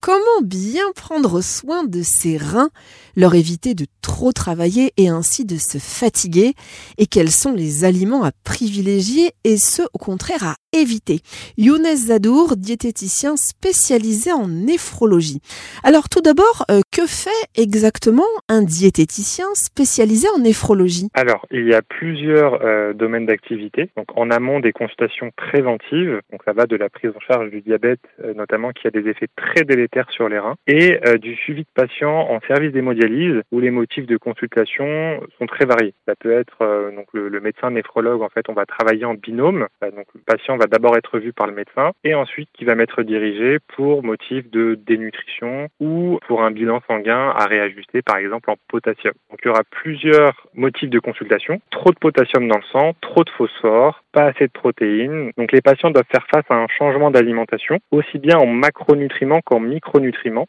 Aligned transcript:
comment 0.00 0.40
bien 0.42 0.84
prendre 0.96 1.42
soin 1.42 1.84
de 1.84 2.00
ses 2.02 2.36
reins, 2.36 2.70
leur 3.16 3.34
éviter 3.34 3.74
de 3.74 3.86
trop 4.02 4.32
travailler 4.32 4.92
et 4.96 5.08
ainsi 5.08 5.44
de 5.44 5.56
se 5.56 5.78
fatiguer, 5.78 6.54
et 6.98 7.06
quels 7.06 7.30
sont 7.30 7.52
les 7.52 7.84
aliments 7.84 8.24
à 8.24 8.30
privilégier 8.44 9.32
et 9.44 9.56
ceux 9.56 9.86
au 9.92 9.98
contraire 9.98 10.44
à 10.44 10.54
éviter? 10.72 11.20
Younes 11.58 11.96
Zadour, 11.96 12.56
diététicien 12.56 13.36
spécialisé 13.36 14.32
en 14.32 14.48
néphrologie. 14.48 15.40
Alors 15.82 16.08
tout 16.08 16.22
d'abord, 16.22 16.64
euh, 16.70 16.80
que 16.90 17.06
fait 17.06 17.30
exactement 17.56 18.22
un 18.48 18.62
diététicien 18.62 19.46
spécialisé 19.54 20.28
en 20.34 20.38
néphrologie? 20.38 21.08
Alors, 21.14 21.46
il 21.50 21.66
y 21.66 21.74
a 21.74 21.82
plusieurs 21.82 22.62
euh, 22.64 22.92
domaines 22.94 23.26
d'activité. 23.26 23.90
Donc 23.96 24.06
en 24.16 24.30
amont 24.30 24.60
des 24.60 24.72
consultations 24.72 25.30
préventives, 25.36 26.20
donc 26.30 26.40
ça 26.44 26.52
va 26.52 26.66
de 26.66 26.76
la 26.76 26.88
prise 26.88 27.10
en 27.14 27.20
charge 27.20 27.50
du 27.50 27.60
diabète 27.60 28.00
euh, 28.24 28.32
notamment 28.34 28.70
qui 28.72 28.86
a 28.86 28.90
des 28.90 29.08
effets 29.08 29.28
très 29.36 29.64
délétères 29.64 29.89
sur 30.10 30.28
les 30.28 30.38
reins 30.38 30.54
et 30.66 30.98
du 31.20 31.34
suivi 31.36 31.62
de 31.62 31.68
patients 31.74 32.30
en 32.30 32.40
service 32.46 32.72
d'hémodialyse 32.72 33.42
où 33.52 33.60
les 33.60 33.70
motifs 33.70 34.06
de 34.06 34.16
consultation 34.16 35.20
sont 35.38 35.46
très 35.46 35.66
variés. 35.66 35.94
Ça 36.06 36.14
peut 36.18 36.32
être 36.32 36.90
donc 36.94 37.06
le, 37.12 37.40
médecin 37.40 37.70
néphrologue 37.70 38.22
en 38.22 38.28
fait, 38.28 38.48
on 38.48 38.52
va 38.52 38.66
travailler 38.66 39.04
en 39.04 39.14
binôme. 39.14 39.66
donc 39.82 40.06
le 40.14 40.20
patient 40.26 40.56
va 40.56 40.66
d'abord 40.66 40.96
être 40.96 41.18
vu 41.18 41.32
par 41.32 41.46
le 41.46 41.54
médecin 41.54 41.92
et 42.04 42.14
ensuite 42.14 42.48
qui 42.52 42.64
va 42.64 42.74
m'être 42.74 43.02
dirigé 43.02 43.58
pour 43.76 44.02
motif 44.02 44.50
de 44.50 44.78
dénutrition 44.86 45.68
ou 45.80 46.18
pour 46.26 46.42
un 46.42 46.50
bilan 46.50 46.80
sanguin 46.86 47.30
à 47.30 47.46
réajuster 47.46 48.02
par 48.02 48.16
exemple 48.16 48.50
en 48.50 48.56
potassium. 48.68 49.14
Donc 49.30 49.40
il 49.44 49.48
y 49.48 49.50
aura 49.50 49.64
plusieurs 49.70 50.46
motifs 50.54 50.90
de 50.90 50.98
consultation. 50.98 51.60
Trop 51.70 51.90
de 51.90 51.98
potassium 51.98 52.48
dans 52.48 52.58
le 52.58 52.64
sang, 52.72 52.92
trop 53.00 53.24
de 53.24 53.30
phosphore, 53.30 54.02
pas 54.12 54.24
assez 54.24 54.46
de 54.46 54.52
protéines. 54.52 55.32
Donc 55.36 55.52
les 55.52 55.60
patients 55.60 55.90
doivent 55.90 56.04
faire 56.10 56.26
face 56.32 56.44
à 56.48 56.54
un 56.54 56.66
changement 56.68 57.10
d'alimentation, 57.10 57.78
aussi 57.90 58.18
bien 58.18 58.36
en 58.36 58.46
macronutriments 58.46 59.40
qu'en 59.44 59.60
micronutriments, 59.60 59.79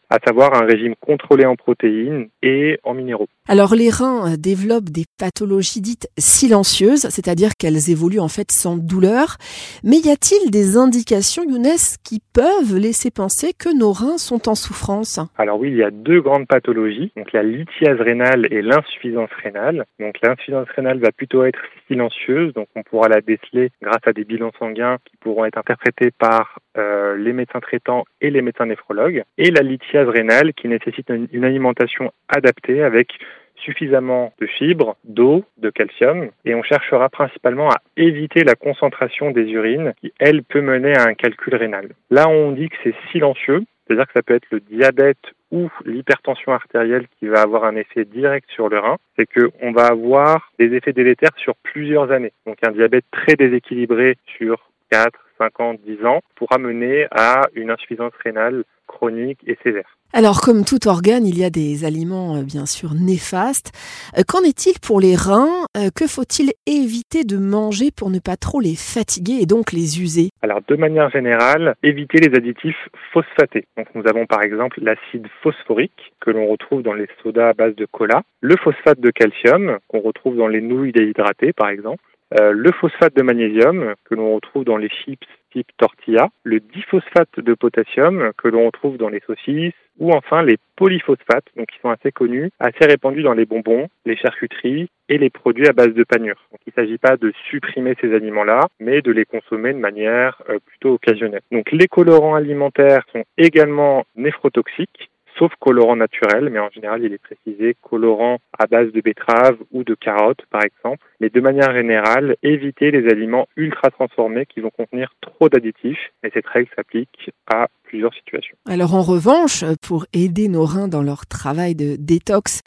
à 0.09 0.17
savoir 0.26 0.53
un 0.53 0.66
régime 0.66 0.95
contrôlé 0.99 1.45
en 1.45 1.55
protéines 1.55 2.30
et 2.41 2.80
en 2.84 2.94
minéraux. 2.94 3.27
Alors 3.48 3.76
les 3.76 3.90
reins 3.90 4.35
développent 4.38 4.90
des 4.90 5.05
pathologies 5.18 5.82
dites 5.82 6.07
silencieuses, 6.18 7.07
c'est-à-dire 7.10 7.51
qu'elles 7.57 7.90
évoluent 7.90 8.20
en 8.20 8.27
fait 8.27 8.51
sans 8.51 8.77
douleur. 8.77 9.38
Mais 9.84 9.98
y 9.98 10.10
a-t-il 10.10 10.51
des 10.51 10.77
indications, 10.77 11.43
Younes, 11.43 11.65
qui 12.04 12.21
peuvent 12.34 12.77
laisser 12.77 13.12
penser 13.12 13.54
que 13.57 13.76
nos 13.76 13.91
reins 13.91 14.18
sont 14.18 14.48
en 14.48 14.55
souffrance? 14.55 15.20
Alors 15.38 15.60
oui, 15.60 15.70
il 15.70 15.77
y 15.77 15.84
a 15.84 15.91
deux 15.91 16.21
grandes 16.21 16.48
pathologies, 16.48 17.12
donc 17.18 17.32
la 17.34 17.43
lithiase 17.43 17.99
rénale 17.99 18.48
et 18.51 18.62
l'insuffisance 18.62 19.32
rénale. 19.43 19.85
Donc 19.99 20.16
l'insuffisance 20.21 20.70
rénale 20.76 20.99
va 20.99 21.12
plutôt 21.12 21.43
être 21.43 21.60
silencieuse, 21.88 22.54
donc 22.54 22.68
on 22.76 22.84
pourra 22.84 23.10
la 23.10 23.21
déceler 23.21 23.71
grâce 23.82 24.05
à 24.05 24.13
des 24.13 24.23
bilans 24.23 24.51
sanguins 24.60 24.98
qui 25.05 25.18
pourront 25.18 25.45
être 25.45 25.57
interprétés 25.57 26.12
par 26.12 26.60
euh, 26.77 27.18
les 27.18 27.34
médecins 27.34 27.60
traitants 27.60 28.05
et 28.21 28.29
les 28.29 28.41
médecins 28.41 28.66
néphrologues, 28.66 29.21
et 29.38 29.52
la 29.52 29.62
lithiase 29.62 30.08
rénale 30.08 30.54
qui 30.54 30.68
nécessite 30.68 31.10
une 31.10 31.46
alimentation 31.46 32.12
adaptée 32.30 32.84
avec 32.84 33.18
suffisamment 33.63 34.34
de 34.40 34.48
fibres, 34.48 34.96
d'eau, 35.04 35.44
de 35.58 35.70
calcium, 35.70 36.30
et 36.46 36.55
on 36.55 36.63
cherchera 36.63 37.10
principalement 37.10 37.70
à 37.70 37.78
éviter 37.98 38.44
la 38.44 38.55
concentration 38.55 39.32
des 39.32 39.44
urines 39.52 39.94
qui, 40.02 40.12
elle, 40.20 40.44
peut 40.44 40.62
mener 40.62 40.96
à 40.96 41.04
un 41.04 41.13
calcul 41.13 41.55
rénal. 41.55 41.90
Là, 42.10 42.28
on 42.28 42.52
dit 42.52 42.70
que 42.70 42.76
c'est 42.84 42.96
silencieux, 43.12 43.63
c'est-à-dire 43.86 44.08
que 44.08 44.13
ça 44.13 44.24
peut 44.24 44.36
être 44.36 44.48
le 44.52 44.60
diabète 44.60 45.20
ou 45.52 45.70
l'hypertension 45.85 46.54
artérielle 46.54 47.08
qui 47.20 47.28
va 47.28 47.41
avoir 47.41 47.66
un 47.66 47.76
effet 47.76 48.06
direct 48.06 48.50
sur 48.52 48.70
le 48.70 48.80
rein, 48.80 48.98
c'est 49.18 49.28
qu'on 49.28 49.72
va 49.72 49.88
avoir 49.88 50.52
des 50.60 50.74
effets 50.74 50.94
délétères 50.94 51.35
sur 51.38 51.56
plusieurs 51.56 52.12
années. 52.12 52.32
Donc 52.46 52.58
un 52.66 52.72
diabète 52.72 53.06
très 53.12 53.35
déséquilibré 53.35 54.18
sur 54.38 54.70
4, 54.91 55.12
5 55.42 55.60
ans, 55.60 55.74
10 55.74 56.06
ans 56.06 56.22
pourra 56.36 56.60
mener 56.60 57.08
à 57.10 57.42
une 57.56 57.72
insuffisance 57.72 58.14
rénale 58.24 58.64
chronique 58.86 59.40
et 59.48 59.58
sévère. 59.64 59.98
Alors, 60.14 60.42
comme 60.42 60.66
tout 60.66 60.90
organe, 60.90 61.26
il 61.26 61.40
y 61.40 61.46
a 61.46 61.50
des 61.50 61.86
aliments 61.86 62.36
euh, 62.36 62.44
bien 62.44 62.66
sûr 62.66 62.94
néfastes. 62.94 63.72
Euh, 64.18 64.24
qu'en 64.28 64.42
est-il 64.42 64.78
pour 64.86 65.00
les 65.00 65.16
reins? 65.16 65.66
Euh, 65.78 65.90
Que 65.96 66.06
faut-il 66.06 66.52
éviter 66.68 67.24
de 67.24 67.38
manger 67.38 67.91
pour 67.96 68.09
ne 68.09 68.19
pas 68.19 68.35
trop 68.35 68.59
les 68.59 68.75
fatiguer 68.75 69.40
et 69.41 69.46
donc 69.46 69.72
les 69.72 70.01
user? 70.01 70.30
Alors, 70.41 70.59
de 70.68 70.75
manière 70.75 71.09
générale, 71.12 71.75
éviter 71.81 72.19
les 72.19 72.35
additifs 72.35 72.90
phosphatés. 73.13 73.66
Donc, 73.78 73.88
nous 73.96 74.03
avons 74.06 74.25
par 74.25 74.44
exemple 74.44 74.81
l'acide 74.84 75.28
phosphorique 75.41 76.12
que 76.19 76.30
l'on 76.30 76.46
retrouve 76.47 76.84
dans 76.84 76.94
les 76.94 77.07
sodas 77.24 77.50
à 77.50 77.53
base 77.53 77.75
de 77.75 77.85
cola, 77.85 78.24
le 78.41 78.57
phosphate 78.57 79.00
de 79.00 79.12
calcium 79.12 79.78
qu'on 79.88 80.01
retrouve 80.01 80.35
dans 80.35 80.50
les 80.50 80.62
nouilles 80.62 80.91
déhydratées 80.91 81.53
par 81.53 81.69
exemple, 81.69 82.03
le 82.40 82.72
phosphate 82.72 83.16
de 83.16 83.24
magnésium 83.24 83.96
que 84.06 84.16
l'on 84.16 84.36
retrouve 84.36 84.64
dans 84.64 84.78
les 84.78 84.90
chips 84.90 85.28
type 85.52 85.68
tortilla, 85.78 86.30
le 86.44 86.59
diphosphate 86.59 87.40
de 87.40 87.53
potassium 87.53 88.31
que 88.38 88.47
l'on 88.47 88.66
retrouve 88.66 88.97
dans 88.97 89.09
les 89.09 89.22
saucisses, 89.25 89.74
ou 90.00 90.12
enfin 90.14 90.42
les 90.42 90.58
polyphosphates, 90.78 91.46
donc 91.58 91.68
qui 91.68 91.80
sont 91.80 91.90
assez 91.90 92.12
connus, 92.12 92.50
assez 92.59 92.86
répandus 92.86 93.24
dans 93.24 93.34
les 93.34 93.46
bonbons, 93.46 93.88
les 94.06 94.16
charcuteries 94.16 94.90
et 95.09 95.18
les 95.18 95.30
produits 95.30 95.68
à 95.68 95.74
base 95.74 95.94
de 95.94 96.03
panure. 96.03 96.42
Donc 96.52 96.62
il 96.66 96.74
ne 96.75 96.81
s'agit 96.81 96.97
pas 96.97 97.18
de 97.18 97.34
supprimer 97.50 97.96
ces 98.02 98.14
aliments-là, 98.14 98.68
mais 98.80 99.02
de 99.02 99.12
les 99.12 99.25
consommer 99.25 99.74
de 99.74 99.80
manière 99.80 100.42
euh, 100.50 100.59
plutôt 100.66 100.94
occasionnelle. 100.94 101.42
Donc 101.52 101.72
les 101.72 101.88
colorants 101.88 102.36
alimentaires 102.36 103.03
sont 103.12 103.24
également 103.38 104.06
néphrotoxiques 104.16 105.10
sauf 105.41 105.53
colorant 105.59 105.96
naturel, 105.96 106.52
mais 106.52 106.59
en 106.59 106.69
général 106.69 107.03
il 107.03 107.13
est 107.13 107.18
précisé 107.18 107.75
colorant 107.81 108.38
à 108.59 108.68
base 108.68 108.91
de 108.91 109.02
betterave 109.02 109.57
ou 109.72 109.84
de 109.84 109.96
carottes 109.96 110.46
par 110.52 110.62
exemple. 110.63 111.03
Mais 111.19 111.29
de 111.29 111.41
manière 111.41 111.74
générale, 111.74 112.35
éviter 112.44 112.91
les 112.91 113.09
aliments 113.09 113.47
ultra 113.57 113.90
transformés 113.90 114.46
qui 114.46 114.59
vont 114.59 114.69
contenir 114.69 115.13
trop 115.19 115.50
d'additifs, 115.50 116.12
et 116.24 116.30
cette 116.31 116.46
règle 116.46 116.69
s'applique 116.75 117.31
à 117.51 117.68
plusieurs 117.84 118.13
situations. 118.13 118.56
Alors 118.69 118.94
en 118.94 119.01
revanche, 119.01 119.66
pour 119.81 120.06
aider 120.13 120.47
nos 120.47 120.63
reins 120.63 120.88
dans 120.88 121.01
leur 121.01 121.25
travail 121.25 121.74
de 121.75 121.96
détox 121.97 122.62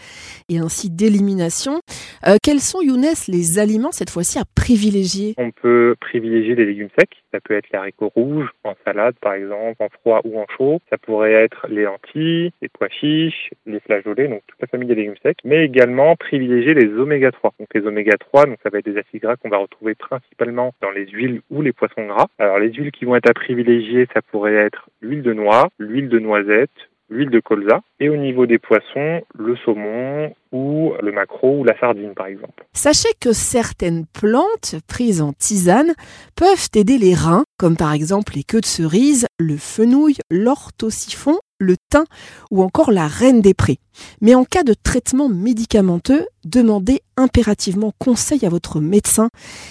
et 0.49 0.59
ainsi 0.59 0.91
d'élimination, 0.91 1.81
euh, 2.27 2.37
quels 2.43 2.61
sont, 2.61 2.81
Younes, 2.81 3.05
les 3.29 3.59
aliments 3.59 3.93
cette 3.93 4.09
fois-ci 4.09 4.39
à 4.39 4.45
privilégier? 4.55 5.35
On 5.37 5.51
peut 5.51 5.95
privilégier 6.01 6.55
les 6.55 6.65
légumes 6.65 6.89
secs. 6.99 7.17
Ça 7.33 7.41
peut 7.41 7.55
être 7.55 7.69
les 7.71 7.79
haricots 7.79 8.13
rouges 8.15 8.49
en 8.65 8.75
salade, 8.85 9.15
par 9.21 9.35
exemple, 9.35 9.83
en 9.83 9.89
froid 9.89 10.21
ou 10.25 10.41
en 10.41 10.47
chaud. 10.57 10.81
Ça 10.89 10.97
pourrait 10.97 11.33
être 11.33 11.67
les 11.69 11.83
lentilles, 11.83 12.51
les 12.63 12.69
pois 12.69 12.89
chiches, 12.89 13.51
les 13.67 13.81
flageolets, 13.81 14.29
donc 14.29 14.43
toute 14.47 14.61
la 14.61 14.69
famille 14.69 14.89
des 14.89 14.95
légumes 14.95 15.17
secs. 15.23 15.39
Mais 15.45 15.65
également 15.65 16.17
privilégier 16.17 16.73
les 16.73 16.89
oméga 16.99 17.31
3. 17.31 17.53
Donc 17.59 17.69
les 17.75 17.87
oméga 17.87 18.17
3, 18.17 18.47
donc 18.47 18.59
ça 18.63 18.71
va 18.71 18.79
être 18.79 18.87
des 18.87 18.99
acides 18.99 19.21
gras 19.21 19.37
qu'on 19.37 19.51
va 19.51 19.59
retrouver 19.59 19.95
principalement 19.95 20.75
dans 20.81 20.91
les 20.91 21.07
huiles 21.07 21.43
ou 21.51 21.61
les 21.61 21.73
poissons 21.73 22.07
gras. 22.07 22.29
Alors 22.39 22.59
les 22.59 22.73
huiles 22.73 22.93
qui 22.93 23.05
vont 23.05 23.17
être 23.17 23.29
à 23.29 23.35
privilégier, 23.35 24.09
ça 24.15 24.23
pourrait 24.23 24.55
être 24.55 24.89
l'huile 25.03 25.23
de 25.23 25.35
noix, 25.35 25.69
l'huile 25.79 26.09
de 26.09 26.19
noisette, 26.19 26.71
l'huile 27.15 27.31
de 27.31 27.41
colza 27.41 27.81
et 28.01 28.09
au 28.09 28.17
niveau 28.17 28.47
des 28.47 28.59
poissons, 28.59 29.23
le 29.39 29.57
saumon 29.65 30.35
ou 30.53 30.93
le 31.01 31.13
maquereau 31.13 31.61
ou 31.61 31.65
la 31.65 31.79
sardine 31.79 32.13
par 32.15 32.27
exemple. 32.27 32.65
Sachez 32.73 33.09
que 33.21 33.33
certaines 33.33 34.05
plantes 34.07 34.77
prises 34.89 35.23
en 35.23 35.33
tisane 35.33 35.95
peuvent 36.37 36.69
aider 36.75 36.99
les 36.99 37.15
reins, 37.15 37.45
comme 37.59 37.77
par 37.77 37.93
exemple 37.93 38.35
les 38.35 38.45
queues 38.45 38.61
de 38.61 38.67
cerise, 38.67 39.27
le 39.39 39.57
fenouil, 39.57 40.17
l'orthosiphon, 40.31 41.39
le 41.59 41.77
thym 41.91 42.05
ou 42.51 42.63
encore 42.63 42.91
la 42.91 43.07
reine 43.07 43.41
des 43.41 43.55
prés. 43.55 43.79
Mais 44.21 44.35
en 44.35 44.45
cas 44.45 44.65
de 44.65 44.75
traitement 44.75 45.29
médicamenteux, 45.29 46.27
demandez 46.45 47.01
impérativement 47.17 47.93
conseil 47.99 48.45
à 48.45 48.49
votre 48.49 48.81
médecin 48.81 49.29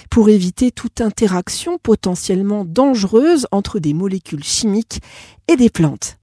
pour 0.09 0.29
éviter 0.29 0.71
toute 0.71 1.01
interaction 1.01 1.77
potentiellement 1.77 2.63
dangereuse 2.65 3.47
entre 3.51 3.79
des 3.79 3.93
molécules 3.93 4.43
chimiques 4.43 4.99
et 5.49 5.57
des 5.57 5.69
plantes. 5.69 6.17